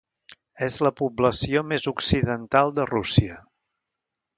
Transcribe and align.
És 0.67 0.77
la 0.87 0.91
població 1.01 1.63
més 1.73 1.87
occidental 1.95 2.77
de 2.81 2.91
Rússia. 2.95 3.41